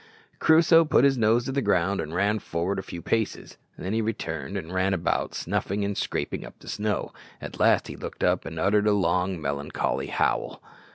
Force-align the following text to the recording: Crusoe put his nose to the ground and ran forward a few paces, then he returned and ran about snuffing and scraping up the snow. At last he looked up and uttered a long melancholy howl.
Crusoe 0.39 0.83
put 0.83 1.03
his 1.03 1.15
nose 1.15 1.45
to 1.45 1.51
the 1.51 1.61
ground 1.61 2.01
and 2.01 2.15
ran 2.15 2.39
forward 2.39 2.79
a 2.79 2.81
few 2.81 3.03
paces, 3.03 3.59
then 3.77 3.93
he 3.93 4.01
returned 4.01 4.57
and 4.57 4.73
ran 4.73 4.95
about 4.95 5.35
snuffing 5.35 5.85
and 5.85 5.95
scraping 5.95 6.43
up 6.43 6.57
the 6.57 6.67
snow. 6.67 7.13
At 7.39 7.59
last 7.59 7.87
he 7.87 7.95
looked 7.95 8.23
up 8.23 8.43
and 8.43 8.59
uttered 8.59 8.87
a 8.87 8.93
long 8.93 9.39
melancholy 9.39 10.07
howl. 10.07 10.59